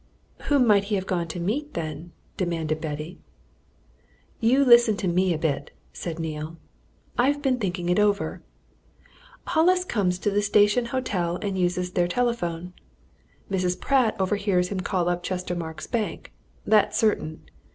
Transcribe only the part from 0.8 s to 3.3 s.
he have gone to meet, then?" demanded Betty.